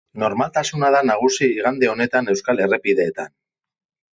Normaltasuna 0.21 0.87
da 0.95 1.01
nagusi 1.09 1.49
igande 1.57 1.91
honetan 1.91 2.33
euskal 2.35 2.65
errepideetan. 2.67 3.33